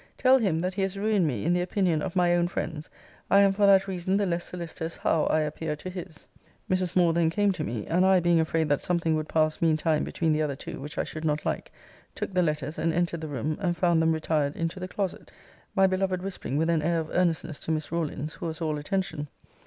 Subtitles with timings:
[0.17, 2.89] Tell him, that he has ruined me in the opinion of my own friends.
[3.29, 6.27] I am for that reason the less solicitous how I appear to his.
[6.71, 6.95] Mrs.
[6.95, 10.03] Moore then came to me; and I, being afraid that something would pass mean time
[10.03, 11.71] between the other two, which I should not like,
[12.15, 15.31] took the letters, and entered the room, and found them retired into the closet;
[15.75, 19.27] my beloved whispering with an air of earnestness to Miss Rawlins, who was all attention.